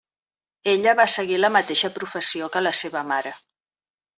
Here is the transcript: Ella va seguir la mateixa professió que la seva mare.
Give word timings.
Ella 0.71 0.95
va 0.99 1.05
seguir 1.17 1.37
la 1.41 1.51
mateixa 1.57 1.91
professió 1.99 2.51
que 2.57 2.65
la 2.69 2.75
seva 2.81 3.05
mare. 3.15 3.35